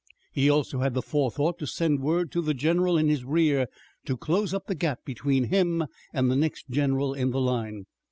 [0.33, 3.67] He also had the forethought to send word to the general in his rear
[4.05, 7.85] to close up the gap between him and the next general in the line.